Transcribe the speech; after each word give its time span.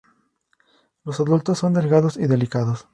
Los 1.03 1.19
adultos 1.19 1.59
son 1.59 1.75
delgados 1.75 2.17
y 2.17 2.25
delicados. 2.25 2.87